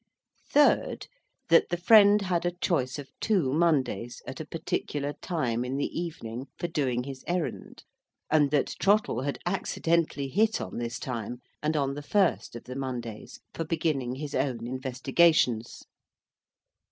[0.49, 1.05] Third,
[1.49, 5.95] that the friend had a choice of two Mondays, at a particular time in the
[5.95, 7.83] evening, for doing his errand;
[8.27, 12.75] and that Trottle had accidentally hit on this time, and on the first of the
[12.75, 15.83] Mondays, for beginning his own investigations.